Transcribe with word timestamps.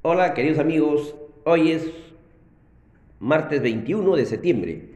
Hola 0.00 0.32
queridos 0.32 0.60
amigos, 0.60 1.16
hoy 1.42 1.72
es 1.72 1.90
martes 3.18 3.60
21 3.60 4.14
de 4.14 4.26
septiembre. 4.26 4.90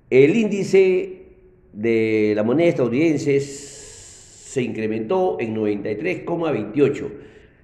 El 0.10 0.36
índice 0.36 1.22
de 1.74 2.34
la 2.36 2.44
moneda 2.44 2.70
estadounidense 2.70 3.40
se 3.40 4.62
incrementó 4.62 5.38
en 5.40 5.56
93,28. 5.56 7.10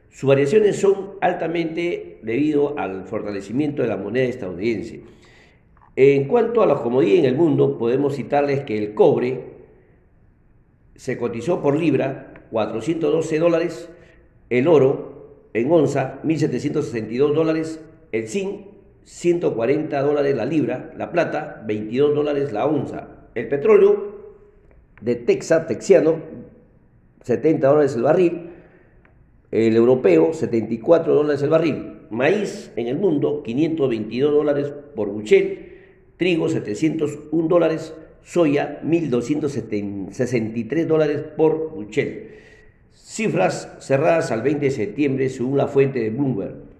Sus 0.10 0.28
variaciones 0.28 0.78
son 0.78 1.12
altamente 1.22 2.20
debido 2.24 2.80
al 2.80 3.06
fortalecimiento 3.06 3.82
de 3.82 3.90
la 3.90 3.98
moneda 3.98 4.26
estadounidense. 4.26 5.02
En 5.96 6.28
cuanto 6.28 6.62
a 6.62 6.66
la 6.66 6.76
comodidad 6.76 7.20
en 7.20 7.26
el 7.26 7.36
mundo, 7.36 7.78
podemos 7.78 8.16
citarles 8.16 8.62
que 8.62 8.78
el 8.78 8.94
cobre 8.94 9.58
se 10.96 11.18
cotizó 11.18 11.62
por 11.62 11.78
libra 11.78 12.46
412 12.52 13.40
dólares, 13.40 13.90
el 14.50 14.68
oro 14.68 15.50
en 15.54 15.72
onza 15.72 16.22
1.762 16.24 17.34
dólares, 17.34 17.84
el 18.12 18.28
zinc 18.28 18.77
140 19.08 20.02
dólares 20.02 20.36
la 20.36 20.44
libra, 20.44 20.92
la 20.98 21.14
plata 21.14 21.64
22 21.66 22.14
dólares 22.14 22.52
la 22.52 22.66
onza, 22.66 23.08
el 23.36 23.48
petróleo 23.48 24.18
de 25.02 25.16
Texas, 25.16 25.66
texiano 25.66 26.18
70 27.24 27.66
dólares 27.66 27.96
el 27.96 28.02
barril, 28.02 28.50
el 29.52 29.78
europeo 29.78 30.34
74 30.34 31.16
dólares 31.16 31.42
el 31.42 31.50
barril, 31.50 32.00
maíz 32.10 32.74
en 32.76 32.88
el 32.88 32.98
mundo 32.98 33.44
522 33.44 34.34
dólares 34.34 34.74
por 34.94 35.10
buchel, 35.10 35.78
trigo 36.18 36.50
701 36.50 37.48
dólares, 37.48 37.94
soya 38.24 38.82
1.263 38.84 40.86
dólares 40.86 41.24
por 41.38 41.74
buchel. 41.74 42.32
Cifras 42.92 43.74
cerradas 43.80 44.32
al 44.32 44.42
20 44.42 44.66
de 44.66 44.72
septiembre 44.72 45.30
según 45.30 45.58
la 45.58 45.68
fuente 45.68 46.00
de 46.00 46.10
Bloomberg. 46.10 46.77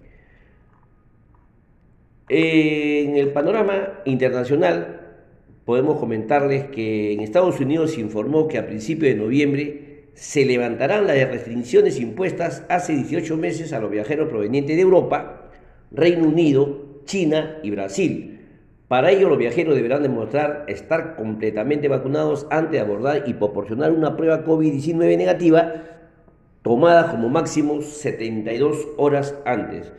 En 2.28 3.16
el 3.16 3.32
panorama 3.32 4.00
internacional 4.04 5.00
podemos 5.64 5.98
comentarles 5.98 6.64
que 6.64 7.12
en 7.12 7.20
Estados 7.20 7.60
Unidos 7.60 7.92
se 7.92 8.00
informó 8.00 8.48
que 8.48 8.58
a 8.58 8.66
principios 8.66 9.14
de 9.14 9.20
noviembre 9.20 10.04
se 10.14 10.44
levantarán 10.44 11.06
las 11.06 11.16
restricciones 11.28 12.00
impuestas 12.00 12.64
hace 12.68 12.94
18 12.94 13.36
meses 13.36 13.72
a 13.72 13.80
los 13.80 13.90
viajeros 13.90 14.28
provenientes 14.28 14.76
de 14.76 14.82
Europa, 14.82 15.50
Reino 15.90 16.26
Unido, 16.26 17.02
China 17.04 17.58
y 17.62 17.70
Brasil 17.70 18.38
para 18.88 19.10
ello, 19.10 19.28
los 19.28 19.36
viajeros 19.36 19.74
deberán 19.74 20.02
demostrar 20.02 20.64
estar 20.66 21.14
completamente 21.14 21.88
vacunados 21.88 22.46
antes 22.50 22.72
de 22.72 22.80
abordar 22.80 23.24
y 23.26 23.34
proporcionar 23.34 23.92
una 23.92 24.16
prueba 24.16 24.44
COVID-19 24.44 25.18
negativa 25.18 25.74
tomada 26.62 27.10
como 27.10 27.28
máximo 27.28 27.82
72 27.82 28.88
horas 28.96 29.34
antes. 29.44 29.92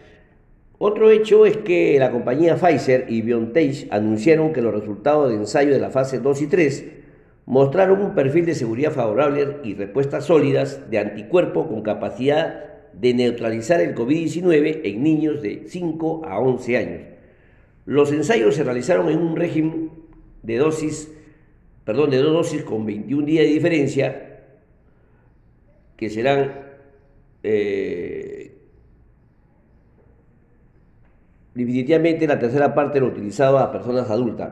Otro 0.82 1.12
hecho 1.12 1.46
es 1.46 1.58
que 1.58 2.00
la 2.00 2.10
compañía 2.10 2.56
Pfizer 2.56 3.08
y 3.10 3.22
BioNTech 3.22 3.90
anunciaron 3.92 4.54
que 4.54 4.62
los 4.62 4.74
resultados 4.74 5.30
de 5.30 5.36
ensayo 5.36 5.74
de 5.74 5.80
la 5.80 5.90
fase 5.90 6.20
2 6.20 6.42
y 6.42 6.48
3 6.48 6.86
mostraron 7.46 8.02
un 8.02 8.16
perfil 8.16 8.46
de 8.46 8.56
seguridad 8.56 8.94
favorable 8.94 9.58
y 9.66 9.74
respuestas 9.74 10.26
sólidas 10.26 10.90
de 10.90 11.00
anticuerpo 11.00 11.68
con 11.68 11.82
capacidad 11.82 12.64
de 12.94 13.14
neutralizar 13.14 13.82
el 13.82 13.94
COVID-19 13.94 14.80
en 14.86 15.04
niños 15.04 15.42
de 15.42 15.66
5 15.68 16.26
a 16.26 16.40
11 16.40 16.78
años. 16.78 17.02
Los 17.86 18.14
ensayos 18.14 18.56
se 18.56 18.64
realizaron 18.64 19.10
en 19.10 19.20
un 19.20 19.36
régimen 19.36 19.92
de 20.44 20.58
dosis, 20.58 21.12
perdón, 21.84 22.10
de 22.10 22.20
dos 22.20 22.32
dosis 22.32 22.64
con 22.64 22.86
21 22.86 23.26
días 23.26 23.44
de 23.44 23.52
diferencia, 23.52 24.44
que 25.98 26.10
serán 26.10 26.54
eh, 27.44 28.29
definitivamente 31.60 32.26
la 32.26 32.40
tercera 32.40 32.74
parte 32.74 33.00
lo 33.00 33.08
utilizaba 33.08 33.64
a 33.64 33.72
personas 33.72 34.10
adultas. 34.10 34.52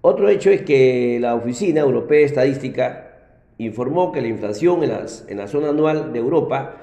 Otro 0.00 0.28
hecho 0.28 0.50
es 0.50 0.62
que 0.62 1.18
la 1.20 1.34
Oficina 1.34 1.80
Europea 1.80 2.18
de 2.18 2.24
Estadística 2.24 3.12
informó 3.58 4.10
que 4.10 4.20
la 4.20 4.28
inflación 4.28 4.82
en, 4.82 4.90
en 5.28 5.38
la 5.38 5.46
zona 5.46 5.68
anual 5.70 6.12
de 6.12 6.18
Europa 6.18 6.76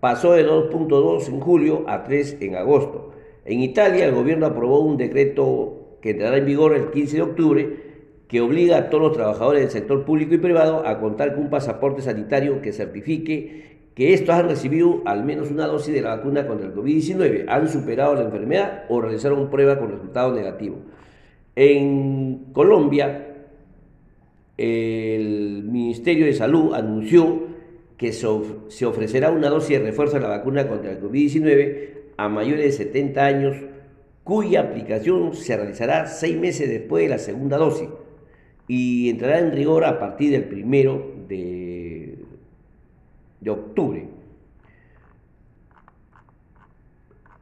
pasó 0.00 0.32
de 0.32 0.46
2.2 0.46 1.28
en 1.28 1.40
julio 1.40 1.84
a 1.88 2.04
3 2.04 2.36
en 2.40 2.56
agosto. 2.56 3.12
En 3.46 3.60
Italia, 3.60 4.04
el 4.04 4.14
gobierno 4.14 4.46
aprobó 4.46 4.80
un 4.80 4.98
decreto 4.98 5.96
que 6.02 6.10
entrará 6.10 6.36
en 6.36 6.44
vigor 6.44 6.76
el 6.76 6.90
15 6.90 7.16
de 7.16 7.22
octubre 7.22 7.76
que 8.28 8.42
obliga 8.42 8.76
a 8.76 8.90
todos 8.90 9.04
los 9.04 9.12
trabajadores 9.14 9.62
del 9.62 9.70
sector 9.70 10.04
público 10.04 10.34
y 10.34 10.38
privado 10.38 10.86
a 10.86 11.00
contar 11.00 11.34
con 11.34 11.44
un 11.44 11.50
pasaporte 11.50 12.02
sanitario 12.02 12.60
que 12.60 12.74
certifique 12.74 13.77
que 13.98 14.14
estos 14.14 14.32
han 14.32 14.48
recibido 14.48 15.02
al 15.06 15.24
menos 15.24 15.50
una 15.50 15.66
dosis 15.66 15.92
de 15.92 16.02
la 16.02 16.14
vacuna 16.14 16.46
contra 16.46 16.68
el 16.68 16.72
COVID-19, 16.72 17.46
han 17.48 17.68
superado 17.68 18.14
la 18.14 18.22
enfermedad 18.22 18.84
o 18.88 19.00
realizaron 19.00 19.50
prueba 19.50 19.76
con 19.76 19.90
resultado 19.90 20.32
negativo. 20.32 20.76
En 21.56 22.44
Colombia, 22.52 23.48
el 24.56 25.64
Ministerio 25.64 26.26
de 26.26 26.32
Salud 26.32 26.74
anunció 26.74 27.48
que 27.96 28.12
se 28.12 28.86
ofrecerá 28.86 29.32
una 29.32 29.48
dosis 29.48 29.80
de 29.80 29.86
refuerzo 29.86 30.14
de 30.14 30.22
la 30.22 30.28
vacuna 30.28 30.68
contra 30.68 30.92
el 30.92 31.00
COVID-19 31.00 31.88
a 32.18 32.28
mayores 32.28 32.78
de 32.78 32.84
70 32.84 33.26
años 33.26 33.56
cuya 34.22 34.60
aplicación 34.60 35.34
se 35.34 35.56
realizará 35.56 36.06
seis 36.06 36.38
meses 36.38 36.68
después 36.68 37.02
de 37.02 37.08
la 37.08 37.18
segunda 37.18 37.56
dosis 37.56 37.88
y 38.68 39.10
entrará 39.10 39.40
en 39.40 39.50
rigor 39.50 39.84
a 39.84 39.98
partir 39.98 40.30
del 40.30 40.44
primero 40.44 41.16
de, 41.26 41.77
de 43.40 43.50
octubre. 43.50 44.08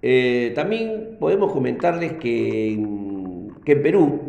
Eh, 0.02 0.52
también 0.54 1.16
podemos 1.18 1.52
comentarles 1.52 2.14
que 2.14 2.72
en 2.72 3.82
Perú 3.82 4.20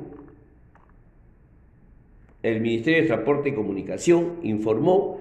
el 2.41 2.61
Ministerio 2.61 3.01
de 3.01 3.07
Transporte 3.07 3.49
y 3.49 3.53
Comunicación 3.53 4.37
informó 4.43 5.19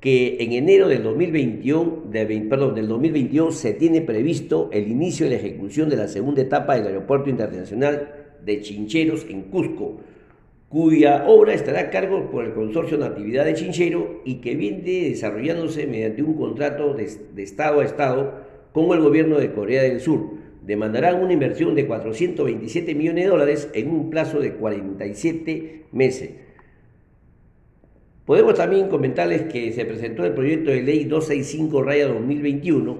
que 0.00 0.38
en 0.40 0.52
enero 0.52 0.88
del 0.88 1.04
2021, 1.04 2.10
perdón, 2.48 2.74
del 2.74 2.88
2021 2.88 3.52
se 3.52 3.74
tiene 3.74 4.00
previsto 4.00 4.68
el 4.72 4.88
inicio 4.88 5.26
de 5.26 5.36
la 5.36 5.36
ejecución 5.36 5.88
de 5.88 5.96
la 5.96 6.08
segunda 6.08 6.42
etapa 6.42 6.74
del 6.74 6.88
Aeropuerto 6.88 7.30
Internacional 7.30 8.34
de 8.44 8.60
Chincheros 8.60 9.24
en 9.28 9.42
Cusco, 9.42 10.00
cuya 10.72 11.26
obra 11.26 11.52
estará 11.52 11.80
a 11.80 11.90
cargo 11.90 12.30
por 12.30 12.46
el 12.46 12.54
Consorcio 12.54 12.96
Natividad 12.96 13.44
de 13.44 13.52
Chinchero 13.52 14.22
y 14.24 14.36
que 14.36 14.54
viene 14.54 15.10
desarrollándose 15.10 15.86
mediante 15.86 16.22
un 16.22 16.32
contrato 16.32 16.94
de, 16.94 17.10
de 17.34 17.42
Estado 17.42 17.80
a 17.80 17.84
Estado 17.84 18.40
con 18.72 18.90
el 18.96 19.02
gobierno 19.02 19.38
de 19.38 19.52
Corea 19.52 19.82
del 19.82 20.00
Sur. 20.00 20.30
Demandarán 20.62 21.22
una 21.22 21.34
inversión 21.34 21.74
de 21.74 21.86
427 21.86 22.94
millones 22.94 23.24
de 23.24 23.30
dólares 23.30 23.68
en 23.74 23.90
un 23.90 24.08
plazo 24.08 24.40
de 24.40 24.54
47 24.54 25.84
meses. 25.92 26.30
Podemos 28.24 28.54
también 28.54 28.88
comentarles 28.88 29.42
que 29.42 29.72
se 29.72 29.84
presentó 29.84 30.24
el 30.24 30.32
proyecto 30.32 30.70
de 30.70 30.80
ley 30.82 31.06
265-2021 31.06 32.96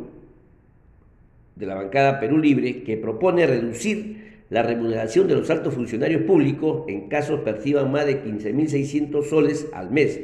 de 1.57 1.67
la 1.67 1.77
bancada 1.77 2.21
Perú 2.21 2.37
Libre 2.37 2.83
que 2.83 2.99
propone 2.99 3.47
reducir 3.47 4.32
la 4.53 4.63
remuneración 4.63 5.29
de 5.29 5.35
los 5.35 5.49
altos 5.49 5.73
funcionarios 5.73 6.25
públicos 6.25 6.85
en 6.87 7.09
casos 7.09 7.41
perciban 7.41 7.91
más 7.91 8.05
de 8.05 8.23
15.600 8.23 9.25
soles 9.25 9.67
al 9.73 9.91
mes, 9.91 10.21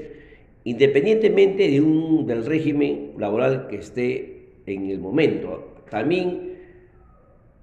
independientemente 0.64 1.66
de 1.66 1.80
un, 1.80 2.26
del 2.26 2.44
régimen 2.44 3.12
laboral 3.16 3.69
que 3.69 3.76
esté 3.76 4.50
en 4.66 4.90
el 4.90 4.98
momento. 4.98 5.82
También 5.90 6.58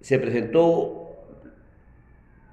se 0.02 0.18
presentó 0.18 1.12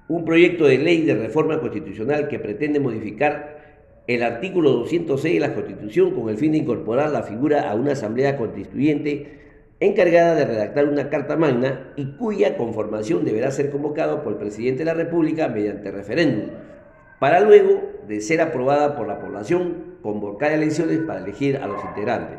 un 0.09 0.25
proyecto 0.25 0.65
de 0.65 0.77
ley 0.77 1.01
de 1.01 1.15
reforma 1.15 1.59
constitucional 1.59 2.27
que 2.27 2.37
pretende 2.37 2.79
modificar 2.79 3.63
el 4.05 4.21
artículo 4.21 4.73
206 4.73 5.33
de 5.33 5.39
la 5.39 5.55
Constitución 5.55 6.11
con 6.11 6.29
el 6.29 6.37
fin 6.37 6.51
de 6.51 6.59
incorporar 6.59 7.09
la 7.09 7.23
figura 7.23 7.67
a 7.67 7.73
una 7.73 7.93
asamblea 7.93 8.37
constituyente 8.37 9.39
encargada 9.85 10.35
de 10.35 10.45
redactar 10.45 10.87
una 10.87 11.09
carta 11.09 11.35
magna 11.35 11.93
y 11.95 12.15
cuya 12.17 12.57
conformación 12.57 13.25
deberá 13.25 13.51
ser 13.51 13.71
convocada 13.71 14.23
por 14.23 14.33
el 14.33 14.39
presidente 14.39 14.79
de 14.79 14.85
la 14.85 14.93
República 14.93 15.47
mediante 15.47 15.91
referéndum, 15.91 16.49
para 17.19 17.39
luego 17.39 17.81
de 18.07 18.21
ser 18.21 18.41
aprobada 18.41 18.95
por 18.95 19.07
la 19.07 19.19
población 19.19 19.95
convocar 20.01 20.51
elecciones 20.51 20.99
para 20.99 21.21
elegir 21.21 21.57
a 21.57 21.67
los 21.67 21.83
integrantes. 21.83 22.37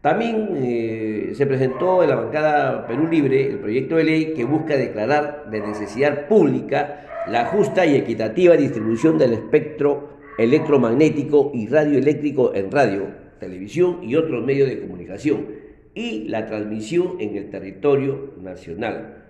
También 0.00 0.50
eh, 0.56 1.32
se 1.34 1.46
presentó 1.46 2.02
en 2.02 2.10
la 2.10 2.16
bancada 2.16 2.86
Perú 2.86 3.08
Libre 3.08 3.46
el 3.46 3.58
proyecto 3.58 3.96
de 3.96 4.04
ley 4.04 4.34
que 4.34 4.44
busca 4.44 4.76
declarar 4.76 5.50
de 5.50 5.60
necesidad 5.60 6.28
pública 6.28 7.24
la 7.28 7.46
justa 7.46 7.84
y 7.86 7.96
equitativa 7.96 8.56
distribución 8.56 9.18
del 9.18 9.32
espectro 9.32 10.16
electromagnético 10.38 11.50
y 11.54 11.66
radioeléctrico 11.66 12.54
en 12.54 12.70
radio, 12.70 13.08
televisión 13.40 13.98
y 14.02 14.14
otros 14.16 14.44
medios 14.44 14.68
de 14.68 14.80
comunicación 14.80 15.65
y 15.96 16.28
la 16.28 16.46
transmisión 16.46 17.16
en 17.18 17.36
el 17.36 17.50
territorio 17.50 18.34
nacional. 18.40 19.24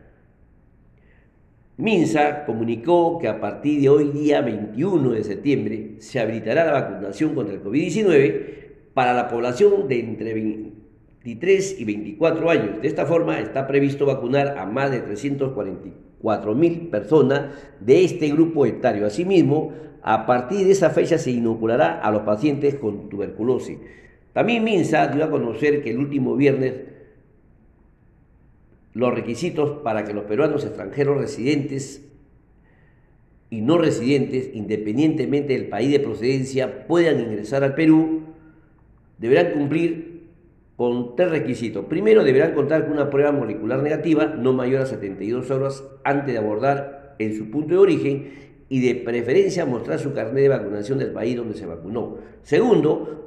Minsa 1.76 2.44
comunicó 2.44 3.18
que 3.20 3.28
a 3.28 3.40
partir 3.40 3.80
de 3.80 3.88
hoy 3.88 4.10
día 4.10 4.40
21 4.40 5.12
de 5.12 5.24
septiembre 5.24 5.94
se 6.00 6.18
habilitará 6.18 6.64
la 6.64 6.72
vacunación 6.72 7.34
contra 7.34 7.54
el 7.54 7.62
COVID-19 7.62 8.56
para 8.94 9.14
la 9.14 9.28
población 9.28 9.86
de 9.86 10.00
entre 10.00 10.34
23 10.34 11.80
y 11.80 11.84
24 11.84 12.50
años. 12.50 12.82
De 12.82 12.88
esta 12.88 13.06
forma 13.06 13.38
está 13.38 13.68
previsto 13.68 14.04
vacunar 14.04 14.58
a 14.58 14.66
más 14.66 14.90
de 14.90 15.00
344 15.00 16.54
mil 16.56 16.88
personas 16.88 17.50
de 17.78 18.04
este 18.04 18.28
grupo 18.30 18.66
etario. 18.66 19.06
Asimismo, 19.06 19.72
a 20.02 20.26
partir 20.26 20.66
de 20.66 20.72
esa 20.72 20.90
fecha 20.90 21.16
se 21.16 21.30
inoculará 21.30 22.00
a 22.00 22.10
los 22.10 22.22
pacientes 22.22 22.74
con 22.74 23.08
tuberculosis. 23.08 23.78
También 24.36 24.64
Minsa 24.64 25.06
dio 25.06 25.24
a 25.24 25.30
conocer 25.30 25.82
que 25.82 25.88
el 25.88 25.96
último 25.96 26.36
viernes 26.36 26.74
los 28.92 29.14
requisitos 29.14 29.78
para 29.82 30.04
que 30.04 30.12
los 30.12 30.24
peruanos 30.24 30.62
extranjeros 30.66 31.16
residentes 31.16 32.06
y 33.48 33.62
no 33.62 33.78
residentes, 33.78 34.50
independientemente 34.52 35.54
del 35.54 35.70
país 35.70 35.90
de 35.90 36.00
procedencia, 36.00 36.86
puedan 36.86 37.18
ingresar 37.18 37.64
al 37.64 37.74
Perú, 37.74 38.24
deberán 39.16 39.52
cumplir 39.52 40.26
con 40.76 41.16
tres 41.16 41.30
requisitos. 41.30 41.86
Primero, 41.86 42.22
deberán 42.22 42.52
contar 42.52 42.84
con 42.84 42.92
una 42.92 43.08
prueba 43.08 43.32
molecular 43.32 43.82
negativa 43.82 44.26
no 44.26 44.52
mayor 44.52 44.82
a 44.82 44.86
72 44.86 45.50
horas 45.50 45.82
antes 46.04 46.34
de 46.34 46.38
abordar 46.38 47.16
en 47.18 47.34
su 47.34 47.50
punto 47.50 47.72
de 47.72 47.78
origen 47.78 48.32
y 48.68 48.86
de 48.86 48.96
preferencia 48.96 49.64
mostrar 49.64 49.98
su 49.98 50.12
carnet 50.12 50.42
de 50.42 50.48
vacunación 50.50 50.98
del 50.98 51.12
país 51.12 51.38
donde 51.38 51.54
se 51.54 51.64
vacunó. 51.64 52.18
Segundo, 52.42 53.25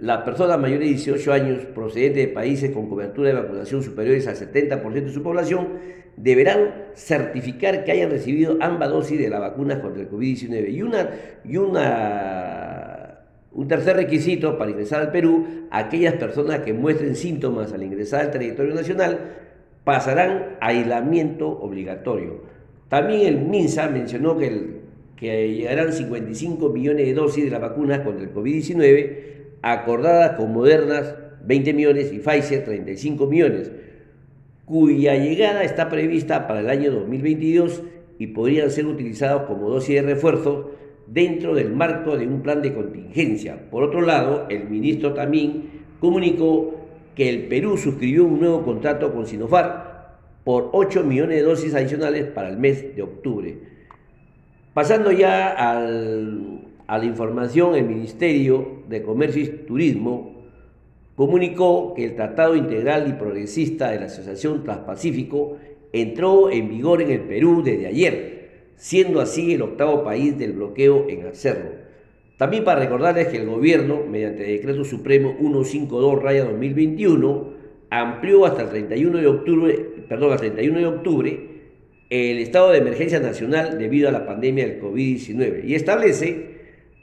las 0.00 0.22
personas 0.22 0.58
mayores 0.58 0.88
de 0.88 0.94
18 0.94 1.32
años 1.32 1.64
procedentes 1.74 2.26
de 2.26 2.32
países 2.32 2.70
con 2.70 2.88
cobertura 2.88 3.28
de 3.28 3.34
vacunación 3.34 3.82
superiores 3.82 4.26
al 4.28 4.36
70% 4.36 4.92
de 4.92 5.10
su 5.12 5.22
población 5.22 5.68
deberán 6.16 6.86
certificar 6.94 7.84
que 7.84 7.92
hayan 7.92 8.10
recibido 8.10 8.56
ambas 8.60 8.90
dosis 8.90 9.18
de 9.18 9.28
la 9.28 9.38
vacuna 9.38 9.80
contra 9.80 10.02
el 10.02 10.10
COVID-19. 10.10 10.72
Y, 10.72 10.82
una, 10.82 11.10
y 11.44 11.56
una, 11.56 13.20
un 13.52 13.68
tercer 13.68 13.96
requisito 13.96 14.58
para 14.58 14.70
ingresar 14.70 15.00
al 15.00 15.12
Perú, 15.12 15.46
aquellas 15.70 16.14
personas 16.14 16.60
que 16.60 16.72
muestren 16.72 17.14
síntomas 17.14 17.72
al 17.72 17.82
ingresar 17.82 18.22
al 18.22 18.30
territorio 18.30 18.74
nacional 18.74 19.18
pasarán 19.84 20.56
a 20.60 20.68
aislamiento 20.68 21.48
obligatorio. 21.48 22.42
También 22.88 23.26
el 23.26 23.40
MINSA 23.40 23.88
mencionó 23.88 24.36
que, 24.36 24.80
que 25.16 25.54
llegarán 25.54 25.92
55 25.92 26.68
millones 26.70 27.06
de 27.06 27.14
dosis 27.14 27.44
de 27.44 27.50
la 27.50 27.58
vacuna 27.58 28.02
contra 28.02 28.24
el 28.24 28.34
COVID-19 28.34 29.37
acordadas 29.62 30.36
con 30.36 30.52
Modernas 30.52 31.14
20 31.44 31.72
millones 31.72 32.12
y 32.12 32.18
Pfizer 32.18 32.64
35 32.64 33.26
millones, 33.26 33.70
cuya 34.64 35.14
llegada 35.16 35.64
está 35.64 35.88
prevista 35.88 36.46
para 36.46 36.60
el 36.60 36.68
año 36.68 36.90
2022 36.90 37.82
y 38.18 38.28
podrían 38.28 38.70
ser 38.70 38.86
utilizados 38.86 39.42
como 39.42 39.70
dosis 39.70 39.94
de 39.94 40.02
refuerzo 40.02 40.72
dentro 41.06 41.54
del 41.54 41.72
marco 41.72 42.16
de 42.16 42.26
un 42.26 42.42
plan 42.42 42.60
de 42.60 42.74
contingencia. 42.74 43.70
Por 43.70 43.82
otro 43.82 44.02
lado, 44.02 44.46
el 44.50 44.68
ministro 44.68 45.14
también 45.14 45.70
comunicó 46.00 46.74
que 47.14 47.30
el 47.30 47.46
Perú 47.48 47.76
suscribió 47.76 48.24
un 48.24 48.40
nuevo 48.40 48.62
contrato 48.62 49.12
con 49.12 49.26
Sinofar 49.26 50.18
por 50.44 50.70
8 50.72 51.02
millones 51.04 51.38
de 51.38 51.42
dosis 51.42 51.74
adicionales 51.74 52.26
para 52.26 52.48
el 52.48 52.58
mes 52.58 52.94
de 52.94 53.02
octubre. 53.02 53.58
Pasando 54.74 55.10
ya 55.10 55.48
al 55.48 56.60
a 56.88 56.98
la 56.98 57.04
información, 57.04 57.76
el 57.76 57.84
Ministerio 57.84 58.82
de 58.88 59.02
Comercio 59.02 59.42
y 59.42 59.48
Turismo 59.66 60.46
comunicó 61.14 61.92
que 61.94 62.06
el 62.06 62.16
Tratado 62.16 62.56
Integral 62.56 63.06
y 63.08 63.12
Progresista 63.12 63.90
de 63.90 64.00
la 64.00 64.06
Asociación 64.06 64.64
Transpacífico 64.64 65.58
entró 65.92 66.50
en 66.50 66.70
vigor 66.70 67.02
en 67.02 67.10
el 67.10 67.20
Perú 67.20 67.62
desde 67.62 67.88
ayer, 67.88 68.70
siendo 68.76 69.20
así 69.20 69.52
el 69.52 69.60
octavo 69.60 70.02
país 70.02 70.38
del 70.38 70.54
bloqueo 70.54 71.04
en 71.10 71.26
hacerlo. 71.26 71.72
También 72.38 72.64
para 72.64 72.80
recordarles 72.80 73.28
que 73.28 73.36
el 73.36 73.46
gobierno, 73.46 74.04
mediante 74.08 74.44
Decreto 74.44 74.82
Supremo 74.84 75.36
152-2021, 75.38 77.48
amplió 77.90 78.46
hasta 78.46 78.62
el 78.62 78.70
31 78.70 79.18
de 79.18 79.26
octubre, 79.26 79.74
perdón, 80.08 80.32
hasta 80.32 80.46
el 80.46 80.52
31 80.52 80.78
de 80.78 80.86
octubre 80.86 81.40
el 82.08 82.38
estado 82.38 82.70
de 82.70 82.78
emergencia 82.78 83.20
nacional 83.20 83.78
debido 83.78 84.08
a 84.08 84.12
la 84.12 84.24
pandemia 84.24 84.66
del 84.66 84.80
COVID-19 84.80 85.66
y 85.66 85.74
establece 85.74 86.57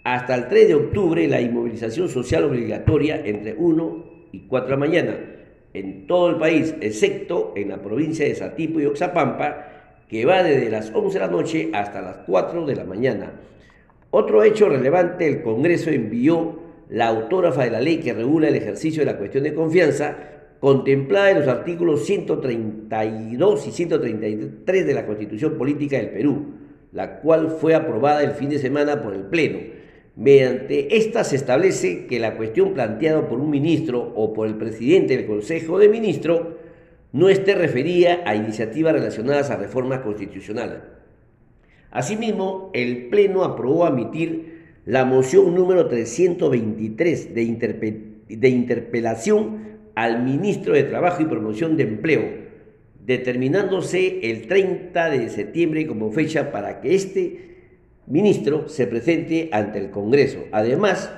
hasta 0.06 0.36
el 0.36 0.48
3 0.48 0.68
de 0.68 0.76
octubre 0.76 1.28
la 1.28 1.42
inmovilización 1.42 2.08
social 2.10 2.44
obligatoria 2.44 3.20
entre 3.26 3.56
1 3.58 4.06
y 4.34 4.42
4 4.42 4.68
de 4.68 4.72
la 4.72 4.78
mañana 4.78 5.18
en 5.74 6.06
todo 6.06 6.30
el 6.30 6.38
país, 6.38 6.76
excepto 6.80 7.54
en 7.56 7.70
la 7.70 7.82
provincia 7.82 8.24
de 8.24 8.36
Satipo 8.36 8.80
y 8.80 8.86
Oxapampa, 8.86 10.06
que 10.08 10.24
va 10.26 10.44
desde 10.44 10.70
las 10.70 10.92
11 10.94 11.20
de 11.20 11.26
la 11.26 11.32
noche 11.32 11.70
hasta 11.74 12.02
las 12.02 12.18
4 12.28 12.68
de 12.68 12.76
la 12.76 12.86
mañana. 12.86 13.34
Otro 14.12 14.44
hecho 14.44 14.70
relevante, 14.70 15.28
el 15.28 15.42
Congreso 15.42 15.90
envió 15.90 16.60
la 16.88 17.08
autógrafa 17.08 17.64
de 17.64 17.72
la 17.72 17.82
ley 17.82 17.98
que 17.98 18.14
regula 18.14 18.48
el 18.48 18.56
ejercicio 18.56 19.02
de 19.02 19.12
la 19.12 19.18
cuestión 19.18 19.44
de 19.44 19.56
confianza, 19.56 20.16
contemplada 20.60 21.32
en 21.32 21.40
los 21.40 21.48
artículos 21.48 22.06
132 22.06 23.68
y 23.68 23.72
133 23.72 24.86
de 24.86 24.94
la 24.94 25.08
Constitución 25.08 25.58
Política 25.58 25.98
del 25.98 26.12
Perú, 26.12 26.46
la 26.92 27.20
cual 27.22 27.50
fue 27.60 27.74
aprobada 27.74 28.24
el 28.24 28.32
fin 28.32 28.50
de 28.50 28.60
semana 28.60 29.02
por 29.02 29.16
el 29.16 29.24
Pleno 29.24 29.75
Mediante 30.16 30.96
esta 30.96 31.26
se 31.26 31.36
establece 31.36 32.06
que 32.06 32.20
la 32.20 32.38
cuestión 32.38 32.74
planteada 32.74 33.28
por 33.28 33.40
un 33.40 33.50
ministro 33.50 34.14
o 34.16 34.34
por 34.34 34.48
el 34.48 34.56
presidente 34.56 35.18
del 35.18 35.26
Consejo 35.26 35.78
de 35.78 35.90
Ministros 35.90 36.42
no 37.12 37.28
esté 37.30 37.56
referida 37.56 38.22
a 38.26 38.36
iniciativas 38.36 38.94
relacionadas 38.94 39.50
a 39.50 39.58
reformas 39.58 40.00
constitucionales. 40.00 40.80
Asimismo, 41.92 42.72
el 42.74 43.08
Pleno 43.08 43.44
aprobó 43.44 43.86
admitir 43.86 44.56
la 44.86 45.04
moción 45.04 45.56
número 45.56 45.88
323 45.88 47.34
de, 47.34 48.50
interpelación 48.50 49.60
al 49.96 50.24
ministro 50.24 50.74
de 50.74 50.84
Trabajo 50.84 51.24
y 51.24 51.26
Promoción 51.26 51.76
de 51.76 51.84
Empleo, 51.84 52.24
determinándose 53.06 54.20
el 54.30 54.48
30 54.48 55.10
de 55.10 55.30
septiembre 55.30 55.88
como 55.88 56.12
fecha 56.12 56.52
para 56.52 56.82
que 56.82 56.96
éste 56.96 57.55
ministro 58.08 58.68
se 58.70 58.88
presente 58.88 59.50
ante 59.52 59.80
el 59.80 59.92
Congreso. 59.92 60.46
Además, 60.52 61.12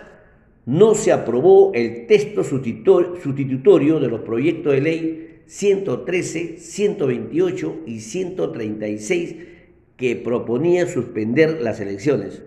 no 0.65 0.95
se 0.95 1.11
aprobó 1.11 1.71
el 1.73 2.07
texto 2.07 2.43
sustitutorio 2.43 3.99
de 3.99 4.07
los 4.07 4.21
proyectos 4.21 4.73
de 4.73 4.81
ley 4.81 5.41
113, 5.45 6.57
128 6.57 7.81
y 7.85 7.99
136 8.01 9.35
que 9.95 10.15
proponían 10.17 10.87
suspender 10.87 11.61
las 11.61 11.79
elecciones. 11.79 12.41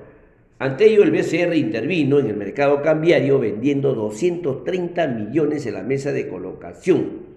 ante 0.58 0.86
ello, 0.86 1.04
el 1.04 1.12
BCR 1.12 1.54
intervino 1.54 2.18
en 2.18 2.26
el 2.26 2.36
mercado 2.36 2.82
cambiario 2.82 3.38
vendiendo 3.38 3.94
230 3.94 5.06
millones 5.06 5.66
en 5.66 5.74
la 5.74 5.84
mesa 5.84 6.12
de 6.12 6.28
colocación 6.28 7.28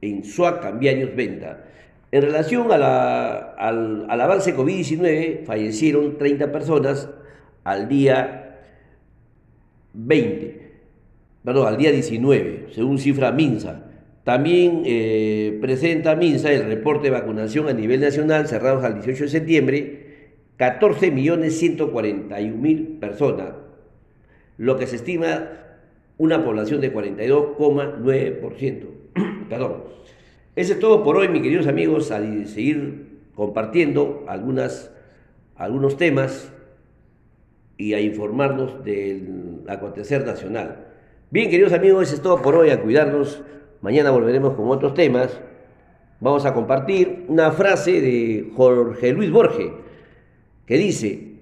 en 0.00 0.24
SUA 0.24 0.60
Cambiarios 0.60 1.14
Venta. 1.16 1.64
En 2.12 2.22
relación 2.22 2.70
al, 2.70 2.82
al 2.82 4.20
avance 4.20 4.56
COVID-19, 4.56 5.44
fallecieron 5.44 6.16
30 6.16 6.52
personas 6.52 7.08
al 7.64 7.88
día 7.88 8.58
20, 9.92 10.70
perdón, 11.44 11.68
al 11.68 11.76
día 11.76 11.90
19, 11.90 12.68
según 12.72 12.98
cifra 12.98 13.32
MINSA. 13.32 13.86
También 14.24 14.82
eh, 14.84 15.58
presenta 15.60 16.14
MINSA 16.14 16.52
el 16.52 16.66
reporte 16.66 17.04
de 17.04 17.10
vacunación 17.10 17.68
a 17.68 17.72
nivel 17.72 18.00
nacional 18.00 18.46
cerrados 18.46 18.84
al 18.84 18.94
18 18.94 19.24
de 19.24 19.28
septiembre 19.28 19.99
14.141.000 20.60 23.00
personas, 23.00 23.54
lo 24.58 24.76
que 24.76 24.86
se 24.86 24.96
estima 24.96 25.48
una 26.18 26.44
población 26.44 26.82
de 26.82 26.92
42,9%. 26.92 28.84
Perdón. 29.48 29.84
Eso 30.54 30.74
es 30.74 30.78
todo 30.78 31.02
por 31.02 31.16
hoy, 31.16 31.28
mis 31.28 31.40
queridos 31.40 31.66
amigos, 31.66 32.10
a 32.10 32.18
seguir 32.44 33.06
compartiendo 33.34 34.26
algunas, 34.28 34.94
algunos 35.56 35.96
temas 35.96 36.52
y 37.78 37.94
a 37.94 38.02
informarnos 38.02 38.84
del 38.84 39.62
acontecer 39.66 40.26
nacional. 40.26 40.88
Bien, 41.30 41.48
queridos 41.48 41.72
amigos, 41.72 42.08
eso 42.08 42.16
es 42.16 42.22
todo 42.22 42.42
por 42.42 42.54
hoy, 42.54 42.68
a 42.68 42.82
cuidarnos. 42.82 43.42
Mañana 43.80 44.10
volveremos 44.10 44.52
con 44.56 44.68
otros 44.68 44.92
temas. 44.92 45.40
Vamos 46.20 46.44
a 46.44 46.52
compartir 46.52 47.24
una 47.28 47.50
frase 47.50 48.02
de 48.02 48.52
Jorge 48.54 49.14
Luis 49.14 49.30
Borges 49.30 49.70
que 50.70 50.78
dice, 50.78 51.32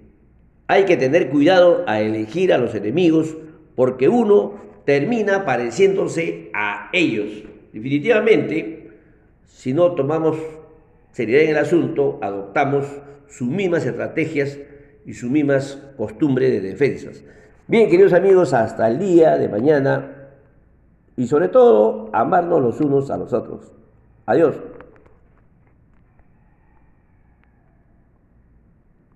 hay 0.68 0.86
que 0.86 0.96
tener 0.96 1.28
cuidado 1.28 1.84
a 1.86 2.00
elegir 2.00 2.50
a 2.50 2.56
los 2.56 2.74
enemigos 2.74 3.36
porque 3.76 4.08
uno 4.08 4.54
termina 4.86 5.44
pareciéndose 5.44 6.48
a 6.54 6.88
ellos. 6.94 7.42
Definitivamente, 7.74 8.90
si 9.44 9.74
no 9.74 9.92
tomamos 9.92 10.38
seriedad 11.12 11.42
en 11.42 11.50
el 11.50 11.58
asunto, 11.58 12.18
adoptamos 12.22 12.86
sus 13.28 13.46
mismas 13.46 13.84
estrategias 13.84 14.58
y 15.04 15.12
sus 15.12 15.30
mismas 15.30 15.78
costumbres 15.98 16.50
de 16.50 16.62
defensas. 16.62 17.22
Bien, 17.66 17.90
queridos 17.90 18.14
amigos, 18.14 18.54
hasta 18.54 18.88
el 18.88 18.98
día 18.98 19.36
de 19.36 19.50
mañana 19.50 20.30
y 21.18 21.26
sobre 21.26 21.48
todo, 21.48 22.08
amarnos 22.14 22.62
los 22.62 22.80
unos 22.80 23.10
a 23.10 23.18
los 23.18 23.34
otros. 23.34 23.72
Adiós. 24.24 24.54